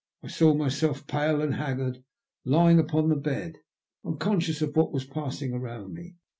I 0.23 0.29
saw 0.29 0.55
myself, 0.55 1.05
pale 1.05 1.43
and 1.43 1.53
haggard, 1.53 2.03
lying 2.43 2.79
upon 2.79 3.09
the 3.09 3.15
bed, 3.15 3.59
unconscious 4.03 4.59
of 4.63 4.75
what 4.75 4.91
was 4.91 5.05
passing 5.05 5.53
around 5.53 5.93
me. 5.93 6.15